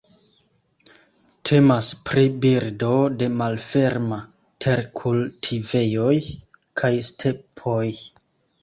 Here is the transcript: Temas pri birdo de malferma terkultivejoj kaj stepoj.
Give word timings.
Temas 1.49 1.89
pri 2.07 2.23
birdo 2.45 2.89
de 3.21 3.27
malferma 3.43 4.19
terkultivejoj 4.67 6.19
kaj 6.83 6.95
stepoj. 7.13 7.89